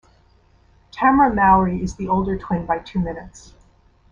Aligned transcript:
Tamera 0.91 1.31
Mowry 1.35 1.79
is 1.83 1.93
the 1.95 2.07
older 2.07 2.35
twin 2.35 2.65
by 2.65 2.79
two 2.79 2.97
minutes. 2.97 3.53